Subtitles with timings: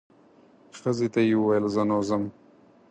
[0.79, 2.23] ښځې ته یې وویل زه نو ځم.